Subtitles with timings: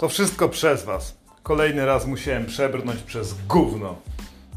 [0.00, 1.16] To wszystko przez was.
[1.42, 3.96] Kolejny raz musiałem przebrnąć przez gówno.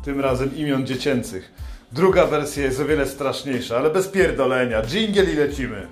[0.05, 1.53] Tym razem imion dziecięcych.
[1.91, 4.81] Druga wersja jest o wiele straszniejsza, ale bez pierdolenia.
[4.81, 5.87] Jingle i lecimy.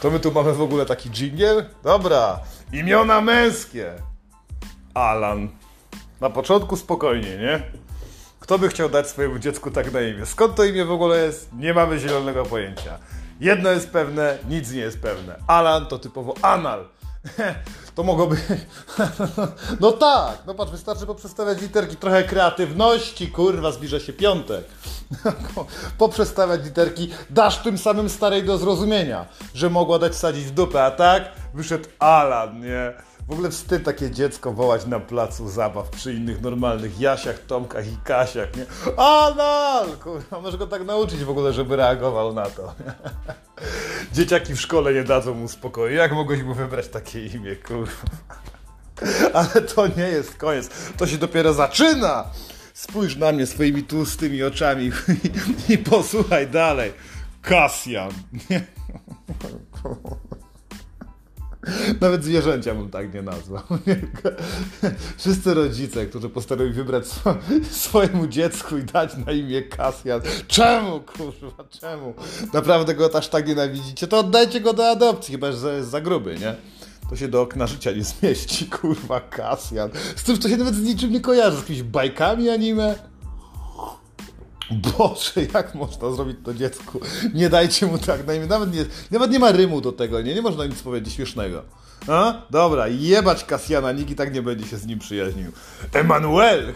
[0.00, 1.64] To my tu mamy w ogóle taki jingle?
[1.84, 2.40] Dobra.
[2.72, 3.92] Imiona męskie.
[4.94, 5.48] Alan.
[6.20, 7.62] Na początku spokojnie, nie?
[8.40, 10.26] Kto by chciał dać swojemu dziecku tak na imię?
[10.26, 11.52] Skąd to imię w ogóle jest?
[11.52, 12.98] Nie mamy zielonego pojęcia.
[13.40, 15.36] Jedno jest pewne, nic nie jest pewne.
[15.46, 16.84] Alan to typowo anal.
[17.94, 18.36] To mogłoby.
[19.80, 24.64] No tak, no patrz, wystarczy poprzestawiać literki, trochę kreatywności, kurwa, zbliża się piątek.
[25.98, 30.90] Poprzestawiać literki, dasz tym samym starej do zrozumienia, że mogła dać sadzić w dupę, a
[30.90, 33.07] tak wyszedł Alan, nie?
[33.28, 37.96] W ogóle wstyd takie dziecko wołać na placu zabaw przy innych normalnych Jasiach, Tomkach i
[38.04, 38.66] Kasiach, nie?
[38.96, 39.96] Anal!
[40.02, 42.74] Kurwa, może go tak nauczyć w ogóle, żeby reagował na to.
[44.14, 45.94] Dzieciaki w szkole nie dadzą mu spokoju.
[45.94, 47.92] Jak mogłeś mu wybrać takie imię, kurwa?
[49.38, 50.70] Ale to nie jest koniec.
[50.96, 52.24] To się dopiero zaczyna!
[52.74, 54.90] Spójrz na mnie swoimi tłustymi oczami
[55.68, 56.92] i, i posłuchaj dalej.
[57.42, 58.10] Kasjan.
[62.00, 63.62] Nawet zwierzęcia bym tak nie nazwał.
[65.18, 67.34] Wszyscy rodzice, którzy postanowili wybrać swo
[67.70, 70.20] swojemu dziecku i dać na imię Kasjan.
[70.48, 72.14] Czemu, kurwa, czemu?
[72.54, 74.06] Naprawdę go aż tak nienawidzicie?
[74.06, 76.54] To oddajcie go do adopcji, chyba że jest za gruby, nie?
[77.10, 79.90] To się do okna życia nie zmieści, kurwa, Kasjan.
[80.16, 83.07] Z tym, to się nawet z niczym nie kojarzy, z jakimiś bajkami anime.
[84.70, 87.00] Boże, jak można zrobić to dziecku?
[87.34, 88.46] Nie dajcie mu tak na imię.
[88.46, 90.34] Nawet nie, nawet nie ma rymu do tego, nie?
[90.34, 91.62] Nie można nic powiedzieć śmiesznego.
[92.08, 92.34] A?
[92.50, 95.52] Dobra, jebać Kasjana, nikt i tak nie będzie się z nim przyjaźnił.
[95.92, 96.74] Emanuel!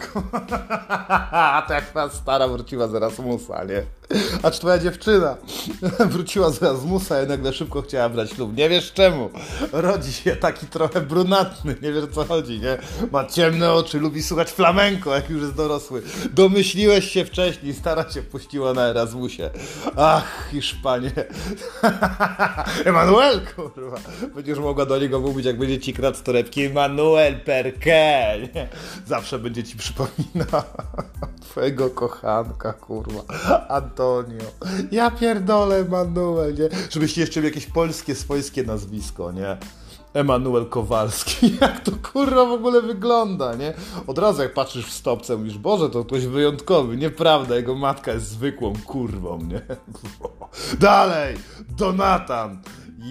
[1.67, 3.83] to jak ta stara wróciła z Erasmusa, nie?
[4.43, 5.37] A czy twoja dziewczyna
[6.13, 8.57] wróciła z Erasmusa i nagle szybko chciała brać ślub?
[8.57, 9.29] Nie wiesz czemu?
[9.71, 12.77] Rodzi się taki trochę brunatny, nie wiesz co chodzi, nie?
[13.11, 16.01] Ma ciemne oczy, lubi słuchać flamenko, jak już jest dorosły.
[16.33, 19.49] Domyśliłeś się wcześniej, stara się puściła na Erasmusie.
[19.95, 21.11] Ach, Hiszpanie.
[22.85, 23.97] Emanuel, kurwa.
[24.35, 26.63] Będziesz mogła do niego mówić, jak będzie ci kradł torebki.
[26.63, 28.33] Emanuel Perke.
[28.55, 28.67] Nie?
[29.07, 30.63] Zawsze będzie ci przypominał
[31.43, 33.21] twojego kochanka, kurwa.
[33.69, 34.45] Antonio.
[34.91, 36.69] Ja pierdolę Emanuel, nie?
[36.89, 39.57] Żebyście jeszcze mieli jakieś polskie, swojskie nazwisko, nie?
[40.13, 41.51] Emanuel Kowalski.
[41.61, 43.73] Jak to kurwa w ogóle wygląda, nie?
[44.07, 46.97] Od razu jak patrzysz w stopce, mówisz, Boże, to ktoś wyjątkowy.
[46.97, 49.61] Nieprawda, jego matka jest zwykłą kurwą, nie?
[50.79, 51.37] Dalej!
[51.69, 52.61] Donatan!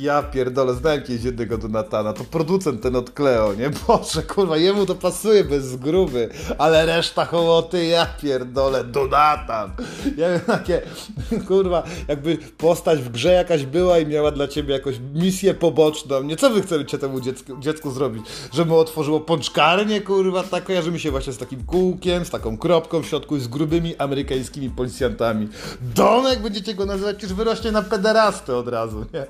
[0.00, 3.70] Ja pierdolę, znałem kiedyś jednego Donatana, to producent ten od Cleo, nie?
[3.86, 9.70] Boże, kurwa, jemu to pasuje bez zgruby, ale reszta hołoty, ja pierdolę, Donatan!
[10.16, 10.82] Ja wiem, takie,
[11.48, 16.36] kurwa, jakby postać w grze jakaś była i miała dla ciebie jakąś misję poboczną, nie?
[16.36, 18.26] Co wy chcecie temu dziecku, dziecku zrobić?
[18.52, 22.58] Żeby mu otworzyło pączkarnię, kurwa, tak kojarzy mi się właśnie z takim kółkiem, z taką
[22.58, 25.48] kropką w środku i z grubymi amerykańskimi policjantami.
[25.80, 29.26] Donek będziecie go nazywać, przecież wyrośnie na pederastę od razu, nie?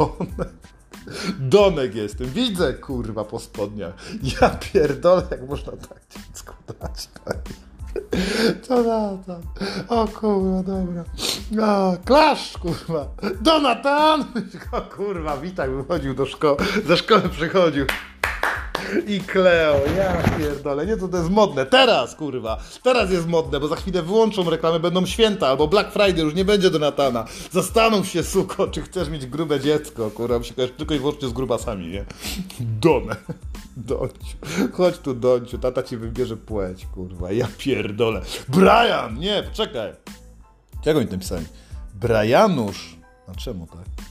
[0.00, 0.48] Donek.
[1.38, 2.26] Donek jestem.
[2.26, 3.94] Widzę, kurwa, po spodniach.
[4.40, 7.08] Ja pierdolę, jak można tak dziecku dać.
[7.24, 7.36] Tak.
[8.62, 9.40] Co na to?
[9.88, 11.04] O kurwa, dobra.
[11.66, 13.06] O, klasz, kurwa.
[13.40, 14.24] Donatan!
[14.72, 16.56] O kurwa, witaj, wychodził do szkoły.
[16.86, 17.86] Ze szkoły przychodził.
[19.06, 21.66] I Kleo, ja pierdolę, nie to to jest modne.
[21.66, 26.24] Teraz, kurwa, teraz jest modne, bo za chwilę wyłączą reklamy, będą święta, albo Black Friday,
[26.24, 27.24] już nie będzie Donatana.
[27.50, 31.32] Zastanów się, suko, czy chcesz mieć grube dziecko, kurwa, bo się tylko i wyłącznie z
[31.32, 32.04] grubasami, nie?
[32.60, 33.16] Donę.
[33.76, 34.36] Donciu.
[34.72, 38.22] Chodź tu, Donciu, tata ci wybierze płeć, kurwa, ja pierdolę.
[38.48, 39.18] Brian!
[39.18, 39.92] Nie, poczekaj.
[40.84, 41.46] Czego oni tam pisali?
[41.94, 42.96] Brianusz.
[43.28, 44.09] A czemu tak?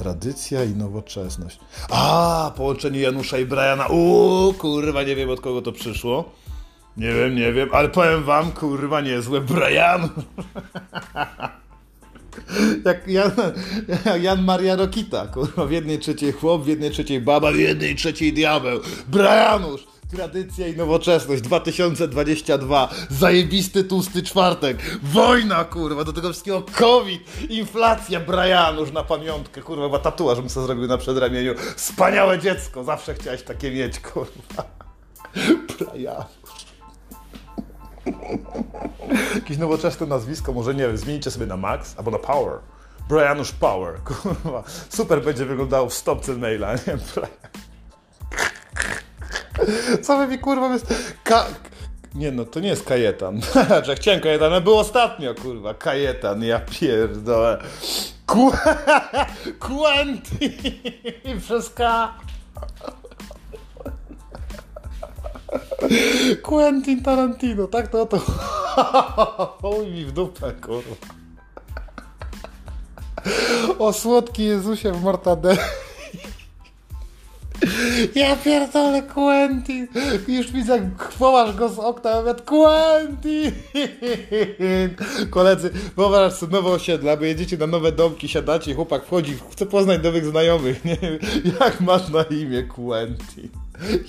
[0.00, 1.60] Tradycja i nowoczesność.
[1.90, 3.86] A, połączenie Janusza i Briana.
[3.86, 6.32] Uuu, kurwa, nie wiem od kogo to przyszło.
[6.96, 10.08] Nie wiem, nie wiem, ale powiem wam, kurwa, niezłe Brian.
[12.84, 13.30] Jak Jan,
[14.20, 18.32] Jan Maria Rokita, kurwa, w jednej trzeciej chłop, w jednej trzeciej baba, w jednej trzeciej
[18.32, 18.80] diabeł.
[19.08, 19.89] Brianusz!
[20.10, 22.88] Tradycja i nowoczesność 2022.
[23.10, 24.98] Zajebisty tłusty czwartek.
[25.02, 30.66] Wojna, kurwa, do tego wszystkiego COVID, inflacja, Brianusz na pamiątkę, kurwa, chyba tatuaż bym sobie
[30.66, 31.54] zrobił na przedramieniu.
[31.76, 34.64] Wspaniałe dziecko, zawsze chciałeś takie mieć, kurwa.
[35.78, 36.66] Brianusz.
[39.34, 42.58] Jakieś nowoczesne nazwisko, może nie wiem, zmienicie sobie na Max albo na Power.
[43.08, 44.62] Brianusz Power, kurwa.
[44.88, 46.80] Super będzie wyglądało w stopce maila, nie?
[47.14, 47.69] Brian.
[50.02, 50.94] Co wy mi kurwa jest...
[51.24, 51.46] Ka...
[52.14, 53.40] Nie no, to nie jest Kajetan.
[53.86, 55.74] Że chciałem Kajetana, był ostatnio kurwa.
[55.74, 57.58] Kajetan, ja pierdolę.
[58.26, 58.52] Qu
[59.68, 62.14] Quentin przez K.
[66.42, 68.18] Quentin Tarantino, tak to to.
[69.62, 70.96] Oj mi w dupę, kurwa.
[73.78, 75.58] O słodki Jezusie w mortadeli.
[78.14, 79.88] Ja pierdolę Quentin.
[80.28, 83.52] Już widzę, jak go z okna, mówię, Quentin.
[85.30, 90.02] Koledzy, wyobraź sobie nowe osiedla, bo jedziecie na nowe domki, siadacie, chłopak wchodzi, chce poznać
[90.02, 90.96] nowych znajomych, nie
[91.60, 93.48] Jak masz na imię Quentin?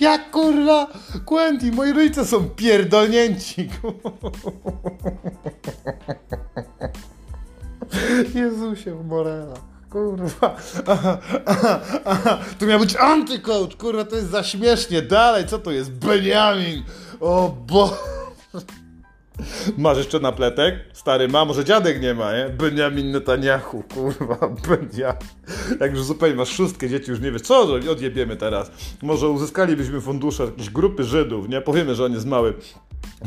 [0.00, 0.86] Jak kurwa?
[1.24, 3.68] Quentin, moi rodzice są pierdolnięci.
[8.34, 9.71] Jezusie Morela.
[9.92, 10.56] Kurwa.
[12.58, 13.76] Tu miał być antycoach.
[13.78, 15.02] Kurwa, to jest za śmiesznie.
[15.02, 15.92] Dalej, co to jest?
[15.92, 16.82] Benjamin.
[17.20, 17.98] O bo.
[19.78, 20.74] Masz jeszcze napletek?
[20.92, 22.48] Stary ma, może dziadek nie ma, nie?
[22.48, 25.96] Benjamin Netanyahu, kurwa, Benjamin.
[25.96, 28.70] Już zupełnie masz szóstkę dzieci, już nie wiesz, co odjebiemy teraz.
[29.02, 31.60] Może uzyskalibyśmy fundusze jakiejś grupy Żydów, nie?
[31.60, 32.54] Powiemy, że on jest mały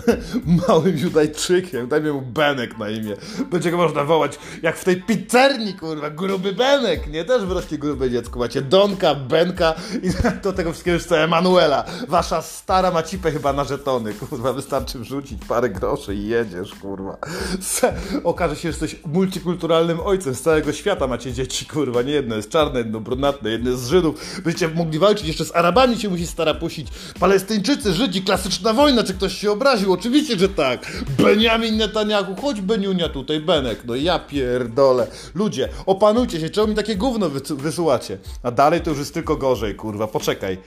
[0.68, 3.16] małym Judajczykiem, dajmy mu Benek na imię.
[3.52, 7.26] Będzie go można wołać jak w tej pizzerni, kurwa, gruby Benek, nie?
[7.26, 8.40] Też wyrośnie grube dziecko.
[8.40, 9.74] Macie Donka, Benka
[10.04, 10.10] i
[10.44, 11.86] do tego wszystkiego jeszcze Emanuela.
[12.08, 17.18] Wasza stara macipę chyba na żetony, kurwa, wystarczy wrzucić parę groszy i jedziesz, kurwa.
[17.62, 17.94] Se,
[18.24, 22.50] okaże się, że jesteś multikulturalnym ojcem z całego świata macie dzieci, kurwa, nie jedno jest
[22.50, 24.42] czarne, jedno brunatne, jedno jest z Żydów.
[24.44, 26.88] Będziecie mogli walczyć jeszcze z Arabami się musi stara pusić.
[27.20, 29.94] Palestyńczycy, Żydzi, klasyczna wojna, czy ktoś się obraził?
[29.94, 31.04] Oczywiście, że tak.
[31.18, 33.86] Benjamin Netanyahu, chodź Beniunia tutaj, Benek.
[33.86, 35.08] No ja pierdolę.
[35.36, 38.18] Ludzie, opanujcie się, czemu mi takie gówno wysyłacie?
[38.44, 40.58] A dalej to już jest tylko gorzej, kurwa, poczekaj.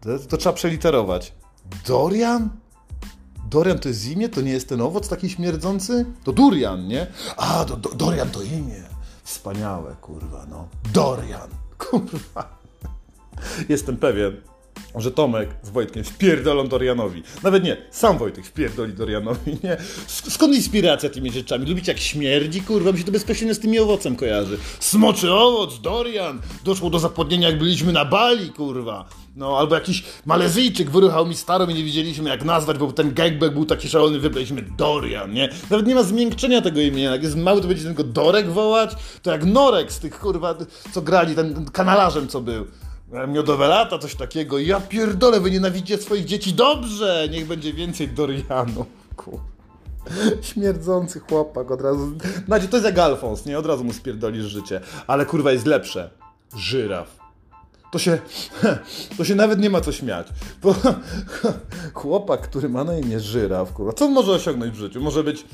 [0.00, 1.32] To, to trzeba przeliterować.
[1.86, 2.48] Dorian?
[3.50, 4.28] Dorian to jest imię?
[4.28, 6.06] To nie jest ten owoc taki śmierdzący?
[6.24, 7.06] To Durian, nie?
[7.36, 8.82] A, do, do, Dorian to imię.
[9.24, 10.68] Wspaniałe, kurwa, no.
[10.92, 11.48] Dorian,
[11.90, 12.58] kurwa.
[13.68, 14.40] Jestem pewien,
[15.00, 17.22] że Tomek z Wojtkiem wpierdolą Dorianowi.
[17.42, 19.76] Nawet nie, sam Wojtek wpierdoli Dorianowi, nie?
[20.06, 21.66] Skąd inspiracja tymi rzeczami?
[21.66, 22.60] Lubicie jak śmierdzi?
[22.60, 24.58] Kurwa, mi się to bezpośrednio z tymi owocem kojarzy.
[24.80, 26.40] Smoczy owoc, Dorian!
[26.64, 29.08] Doszło do zapłodnienia, jak byliśmy na Bali, kurwa.
[29.36, 33.52] No, albo jakiś Malezyjczyk wyruchał mi starą i nie wiedzieliśmy jak nazwać, bo ten gangbang
[33.52, 35.48] był taki szalony, wybraliśmy Dorian, nie?
[35.70, 37.10] Nawet nie ma zmiękczenia tego imienia.
[37.10, 38.90] Jak jest mały, to będzie tylko Dorek wołać.
[39.22, 40.54] To jak Norek z tych, kurwa,
[40.92, 42.66] co grali, ten, kanalarzem, co był.
[43.28, 44.58] Miodowe lata, coś takiego.
[44.58, 46.54] Ja pierdolę, wy nienawidzicie swoich dzieci.
[46.54, 48.86] Dobrze, niech będzie więcej Dorianów.
[50.42, 52.12] Śmierdzący chłopak od razu.
[52.46, 53.58] Znaczy, to jest jak Alfons, nie?
[53.58, 54.80] Od razu mu spierdolisz życie.
[55.06, 56.10] Ale kurwa jest lepsze.
[56.56, 57.16] Żyraf.
[57.92, 58.18] To się,
[59.18, 60.26] to się nawet nie ma co śmiać.
[60.62, 60.74] Bo
[61.94, 65.00] chłopak, który ma na imię Żyraf, kurwa, co on może osiągnąć w życiu?
[65.00, 65.44] Może być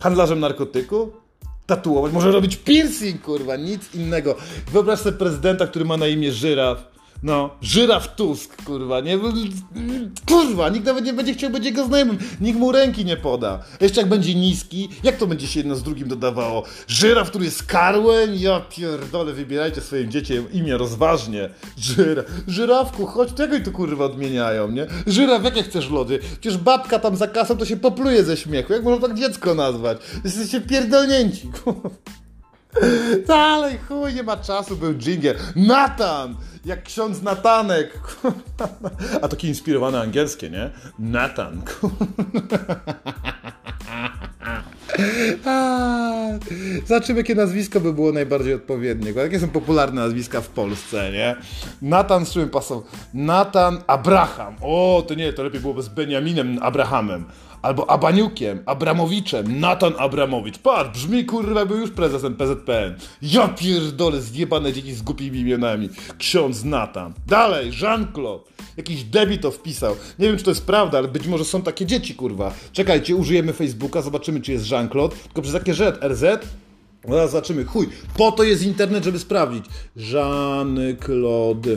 [0.00, 1.12] handlarzem narkotyku?
[1.68, 4.36] Tatuować, może robić piercing, kurwa, nic innego.
[4.72, 9.18] Wyobraź sobie prezydenta, który ma na imię Żyraf no, żyraf Tusk, kurwa, nie?
[10.28, 13.64] Kurwa, nikt nawet nie będzie chciał być jego znajomym, nikt mu ręki nie poda.
[13.80, 16.62] Jeszcze jak będzie niski, jak to będzie się jedno z drugim dodawało?
[16.86, 18.34] Żyraf, który jest karłem?
[18.34, 21.50] Ja pierdolę, wybierajcie swoim dzieciom imię rozważnie.
[21.78, 22.22] Żyra.
[22.48, 24.86] Żyrawku, chodź, tego i tu kurwa odmieniają, nie?
[25.06, 26.18] Żyraf, jakie chcesz lody?
[26.18, 28.72] Przecież babka tam za kasą to się popluje ze śmiechu.
[28.72, 29.98] Jak można tak dziecko nazwać?
[30.24, 31.90] Jesteście pierdolnięci, kurwa.
[33.28, 35.36] Dalej, chuj, nie ma czasu, był dżingier.
[35.56, 36.36] Natan!
[36.64, 38.00] Jak ksiądz Natanek.
[39.22, 40.70] A takie inspirowane angielskie, nie?
[40.98, 41.62] Natan.
[46.86, 49.10] Zobaczymy, jakie nazwisko by było najbardziej odpowiednie.
[49.10, 51.36] Jakie są popularne nazwiska w Polsce, nie?
[51.82, 52.84] Natan z czym pasował?
[53.14, 54.54] Natan Abraham.
[54.62, 57.24] O, to nie, to lepiej byłoby z Beniaminem Abrahamem
[57.62, 60.58] albo Abaniukiem, Abramowiczem, Natan Abramowicz.
[60.58, 62.94] Patrz, brzmi kurwa, był już prezesem PZPN.
[63.22, 65.88] Ja pierdolę, zjebane dzieci z głupimi imionami.
[66.18, 67.12] Ksiądz Natan.
[67.26, 68.44] Dalej, Jean-Claude.
[68.76, 69.96] Jakiś debi to wpisał.
[70.18, 72.52] Nie wiem, czy to jest prawda, ale być może są takie dzieci, kurwa.
[72.72, 75.16] Czekajcie, użyjemy Facebooka, zobaczymy, czy jest Jean-Claude.
[75.16, 76.22] Tylko przez takie rzecz, RZ,
[77.08, 77.64] no zaraz zobaczymy.
[77.64, 79.64] Chuj, po to jest internet, żeby sprawdzić.
[79.96, 81.76] Jean-Claude.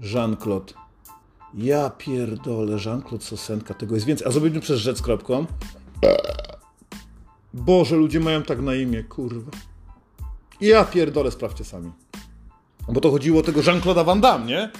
[0.00, 0.72] Jean-Claude.
[1.54, 4.26] Ja pierdolę, Jean-Claude Sosenka, tego jest więcej.
[4.26, 5.46] A zrobimy przez rzec kropką.
[7.54, 9.50] Boże, ludzie mają tak na imię, kurwa.
[10.60, 11.90] Ja pierdolę, sprawdźcie sami.
[12.88, 14.70] Bo to chodziło o tego Jean-Claude'a Van Damme, nie?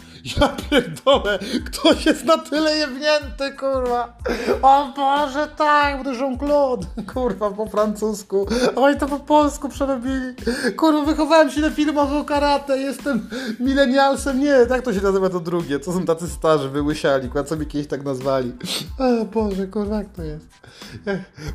[0.40, 4.16] Ja pierdolę, ktoś jest na tyle jewnięty, kurwa.
[4.62, 8.46] O Boże, tak, bo to Jean-Claude, kurwa, po francusku.
[8.76, 10.34] Oj, to po polsku przerobili.
[10.76, 13.28] Kurwa, wychowałem się na filmach o karate, jestem
[13.60, 14.40] milenialsem.
[14.40, 15.80] Nie, tak to się nazywa to drugie.
[15.80, 18.52] Co są tacy starzy, wyłysiali, kurwa, co mi kiedyś tak nazwali.
[18.98, 20.46] O Boże, kurwa, jak to jest?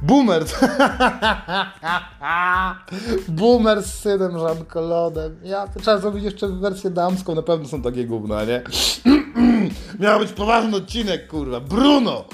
[0.01, 0.45] Boomer.
[3.27, 5.29] Boomer z synem Jean-Claude'em.
[5.43, 8.63] Ja, trzeba zrobić jeszcze wersję damską, na pewno są takie gówna, nie?
[9.99, 11.59] Miał być poważny odcinek, kurwa.
[11.59, 12.25] Bruno!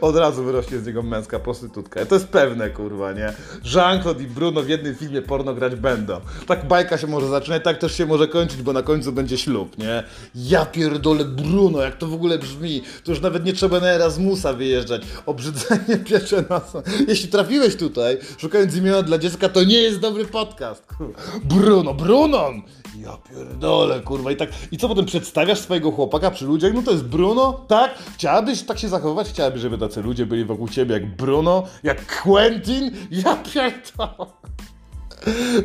[0.00, 2.06] Od razu wyrośnie z niego męska prostytutka.
[2.06, 3.32] To jest pewne, kurwa, nie?
[3.74, 6.20] Jean-Claude i Bruno w jednym filmie porno grać będą.
[6.46, 9.78] Tak bajka się może zaczynać, tak też się może kończyć, bo na końcu będzie ślub,
[9.78, 10.04] nie?
[10.34, 12.82] Ja pierdolę Bruno, jak to w ogóle brzmi.
[13.04, 15.02] To już nawet nie trzeba na Erasmusa wyjeżdżać.
[15.26, 16.72] Obrzydzenie piecze nas.
[17.08, 21.20] Jeśli trafiłeś tutaj, szukając imienia dla dziecka, to nie jest dobry podcast, kurwa.
[21.44, 22.62] Bruno, Brunon!
[22.98, 24.30] Ja pierdolę, kurwa.
[24.30, 26.74] I tak, i co potem przedstawiasz swojego chłopaka przy ludziach?
[26.74, 27.94] No to jest Bruno, tak?
[28.14, 29.28] Chciałabyś tak się zachowywać?
[29.28, 32.90] Chciałabyś, żeby tacy ludzie byli wokół ciebie jak Bruno, jak Quentin?
[33.10, 34.30] Ja pierdolę.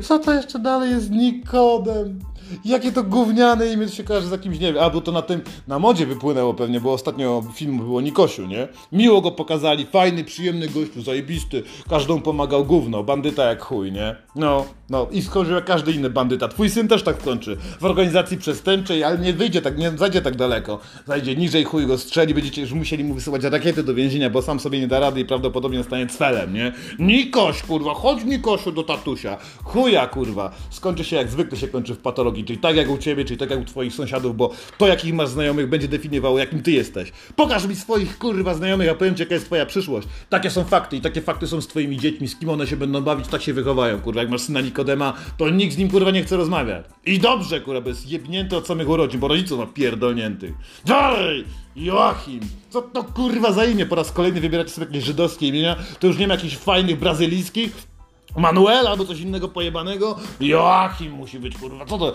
[0.02, 2.20] Co to jeszcze dalej jest Nikodem?
[2.66, 5.80] Jakie to gówniane imię się kojarzy z jakimś, nie wiem, albo to na tym, na
[5.80, 8.68] modzie wypłynęło pewnie, bo ostatnio filmu było Nikosiu, nie?
[8.92, 14.16] Miło go pokazali, fajny, przyjemny gościu, zajebisty, każdą pomagał gówno, bandyta jak chuj, nie?
[14.36, 16.48] No, no i skończył jak każdy inny bandyta.
[16.48, 20.36] Twój syn też tak skończy, w organizacji przestępczej, ale nie wyjdzie tak, nie zajdzie tak
[20.36, 20.80] daleko.
[21.08, 24.60] Zajdzie niżej, chuj go strzeli, będziecie już musieli mu wysyłać rakiety do więzienia, bo sam
[24.60, 26.74] sobie nie da rady i prawdopodobnie stanie cwelem, nie?
[27.00, 29.38] Nikoś, kurwa, chodź Nikosiu do tatusia.
[29.64, 30.52] Chuja, kurwa.
[30.70, 33.50] Skończy się jak zwykle się kończy w patologii czyli tak jak u ciebie, czyli tak
[33.50, 37.12] jak u twoich sąsiadów, bo to jakich masz znajomych będzie definiowało jakim ty jesteś.
[37.36, 40.08] Pokaż mi swoich kurwa znajomych, a powiem ci jaka jest twoja przyszłość.
[40.30, 43.02] Takie są fakty i takie fakty są z twoimi dziećmi, z kim one się będą
[43.02, 44.22] bawić, tak się wychowają, kurwa.
[44.22, 46.86] Jak masz syna Nikodema, to nikt z nim kurwa nie chce rozmawiać.
[47.06, 50.54] I dobrze, kurwa, bo jest jebnięty od samych urodzin, bo rodziców ma pierdolniętych.
[50.86, 51.46] Dalej!
[51.76, 52.40] Joachim!
[52.70, 53.86] Co to kurwa za imię?
[53.86, 57.89] Po raz kolejny wybieracie sobie jakieś żydowskie imienia, to już nie ma jakichś fajnych brazylijskich,
[58.38, 60.16] Manuel albo coś innego pojebanego?
[60.40, 62.14] Joachim musi być, kurwa, co to?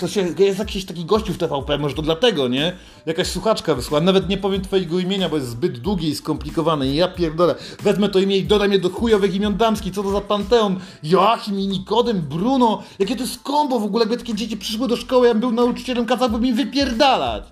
[0.00, 2.76] To się, jest jakiś taki gościu w TVP, może to dlatego, nie?
[3.06, 6.94] Jakaś słuchaczka wysłała, nawet nie powiem twojego imienia, bo jest zbyt długie i skomplikowane i
[6.94, 7.54] ja pierdolę.
[7.82, 10.80] Wezmę to imię i dodam je do chujowych imion damskich, co to za panteon?
[11.02, 14.96] Joachim i Nikodem, Bruno, jakie to jest kombo w ogóle, jakby takie dzieci przyszły do
[14.96, 17.44] szkoły, ja bym był nauczycielem, kazałbym im wypierdalać.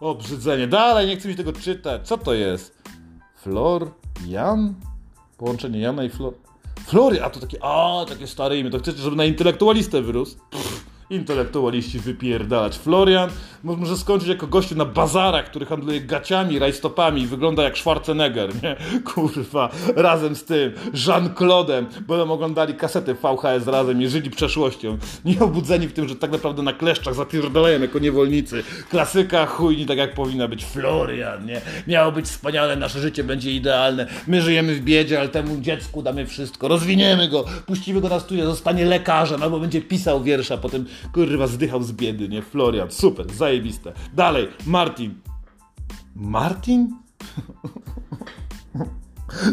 [0.00, 2.08] O, brzydzenie, dalej, nie chcę mi tego czytać.
[2.08, 2.82] Co to jest?
[3.36, 3.90] Flor,
[4.28, 4.74] Jan?
[5.38, 6.34] Połączenie Jana i Flor...
[6.92, 10.36] Flory, a to takie, a takie stare imię, to chcecie, żeby na intelektualistę wyrósł?
[10.50, 12.78] Pff, intelektualiści wypierdalać.
[12.78, 13.30] Florian
[13.64, 18.76] może skończyć jako gościu na bazarach, który handluje gaciami, rajstopami i wygląda jak Schwarzenegger, nie?
[19.14, 24.98] Kurwa, razem z tym Jean-Claude'em, będą oglądali kasety VHS razem i żyli przeszłością.
[25.24, 28.62] Nie obudzeni w tym, że tak naprawdę na kleszczach zapierdalają jako niewolnicy.
[28.90, 30.64] Klasyka chujni, tak jak powinna być.
[30.64, 31.60] Florian, nie?
[31.86, 34.06] Miało być wspaniale, nasze życie będzie idealne.
[34.26, 36.68] My żyjemy w biedzie, ale temu dziecku damy wszystko.
[36.68, 41.82] Rozwiniemy go, puścimy go na studia, zostanie lekarzem, albo będzie pisał wiersza, potem kurwa zdychał
[41.82, 42.42] z biedy, nie?
[42.42, 43.92] Florian, super, zajebiste.
[44.14, 45.14] Dalej, Martin.
[46.16, 46.88] Martin?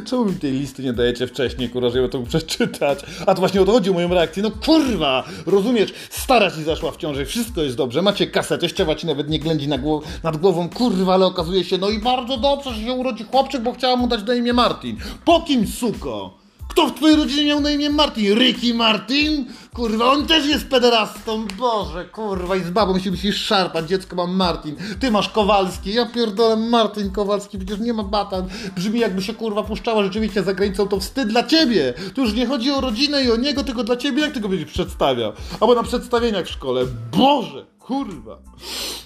[0.05, 2.99] Czemu mi tej listy nie dajecie wcześniej, kurwa, żeby to przeczytać?
[3.25, 4.43] A to właśnie o to chodzi o moją reakcję.
[4.43, 5.93] No kurwa, rozumiesz?
[6.09, 9.67] Stara ci zaszła w ciąży, wszystko jest dobrze, macie kasetę, ściewa ci nawet nie ględzi
[9.67, 13.61] głow nad głową, kurwa, ale okazuje się, no i bardzo dobrze, że się urodzi chłopczyk,
[13.61, 14.97] bo chciała mu dać na imię Martin.
[15.25, 16.38] Po kim, suko?
[16.69, 18.39] Kto w twojej rodzinie miał na imię Martin?
[18.39, 19.45] Ricky Martin?
[19.73, 21.45] Kurwa, on też jest pederastą.
[21.57, 23.89] Boże, kurwa, i z babą się musisz szarpać.
[23.89, 24.75] Dziecko mam Martin.
[24.99, 25.93] Ty masz Kowalski.
[25.93, 27.57] Ja pierdolę Martin Kowalski.
[27.57, 28.47] Przecież nie ma batan.
[28.75, 30.87] Brzmi jakby się kurwa puszczała rzeczywiście za granicą.
[30.87, 31.93] To wstyd dla ciebie.
[32.15, 34.21] Tu już nie chodzi o rodzinę i o niego, tylko dla ciebie.
[34.21, 35.33] Jak ty go będziesz przedstawiał?
[35.59, 36.85] Albo na przedstawieniach w szkole.
[37.17, 38.37] Boże, kurwa.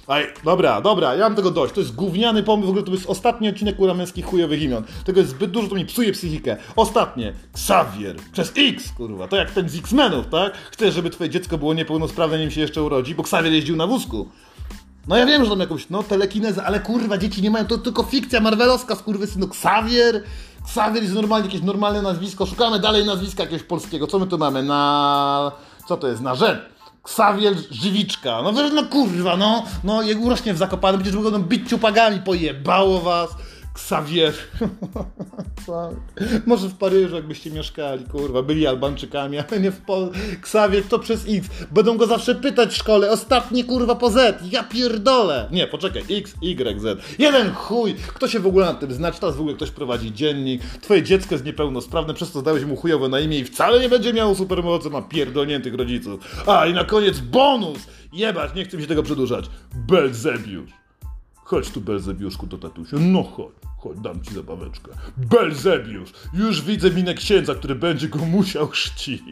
[0.07, 1.73] Aj, dobra, dobra, ja mam tego dość.
[1.73, 4.83] To jest gówniany pomysł, w ogóle to jest ostatni odcinek Ura Męskich chujowych imion.
[5.05, 6.57] Tego jest zbyt dużo, to mi psuje psychikę.
[6.75, 10.53] Ostatnie, Xavier, przez X, kurwa, to jak ten z X-Menów, tak?
[10.71, 14.29] Chcesz, żeby twoje dziecko było niepełnosprawne, nim się jeszcze urodzi, bo Xavier jeździł na wózku.
[15.07, 18.03] No ja wiem, że tam jakąś, no, telekinezę, ale kurwa, dzieci nie mają, to tylko
[18.03, 20.23] fikcja marvelowska, skurwysynu, Xavier...
[20.63, 24.07] Xavier jest normalnie, jakieś normalne nazwisko, szukamy dalej nazwiska jakiegoś polskiego.
[24.07, 24.63] Co my tu mamy?
[24.63, 25.51] Na...
[25.87, 26.21] Co to jest?
[26.21, 26.72] Na rzecz.
[27.03, 28.41] Ksawiel Żywiczka.
[28.41, 32.99] No, no kurwa, no, no jak urośnie w Zakopanem, będziesz mogą no, bić ciupagami, pojebało
[33.01, 33.29] was.
[33.75, 34.33] Xavier.
[35.65, 35.89] Co?
[36.45, 40.19] Może w Paryżu, jakbyście mieszkali, kurwa, byli Albańczykami, ale nie w Polsce.
[40.39, 41.49] Xavier to przez X.
[41.71, 44.43] Będą go zawsze pytać w szkole, ostatnie kurwa po Z.
[44.51, 45.47] Ja pierdolę.
[45.51, 47.19] Nie, poczekaj, X, Y, Z.
[47.19, 47.95] Jeden chuj.
[48.07, 49.11] Kto się w ogóle na tym zna?
[49.11, 50.61] Czy teraz w ogóle ktoś prowadzi dziennik?
[50.81, 54.13] Twoje dziecko jest niepełnosprawne, przez to dałeś mu chujowe na imię i wcale nie będzie
[54.13, 56.43] miało supermocy, ma pierdolniętych rodziców.
[56.47, 57.79] A, i na koniec bonus!
[58.13, 59.45] Jebać, nie chcę mi się tego przedłużać.
[59.75, 60.82] Belzebiusz.
[61.43, 62.97] Chodź tu, Belzebiuszku, do tatusia.
[62.99, 64.91] No chodź, chodź, dam ci zabaweczkę.
[65.17, 66.09] Belzebiusz!
[66.33, 69.21] Już widzę minę księdza, który będzie go musiał chrzcić.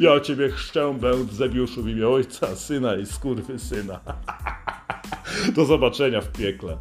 [0.00, 4.00] Ja ciebie chrzczę, Belzebiuszu, w imię ojca, syna i skurwy syna.
[5.56, 6.78] Do zobaczenia w piekle.